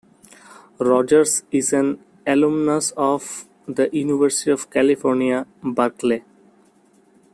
Rogers 0.79 1.43
is 1.51 1.73
an 1.73 2.03
alumnus 2.25 2.89
of 2.97 3.45
the 3.67 3.87
University 3.95 4.49
of 4.49 4.67
California, 4.71 5.45
Berkeley. 5.61 6.23